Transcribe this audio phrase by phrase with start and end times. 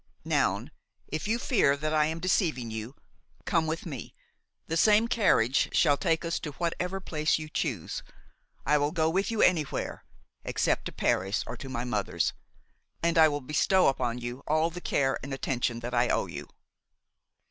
[0.25, 0.71] "Noun,
[1.09, 2.95] if you fear that I am deceiving you,
[3.45, 4.15] come with me.
[4.65, 8.01] The same carriage shall take us to whatever place you choose.
[8.65, 10.03] I will go with you anywhere,
[10.43, 12.33] except to Paris or to my mother's,
[13.03, 16.47] and I will bestow upon you all the care and attention that I owe you."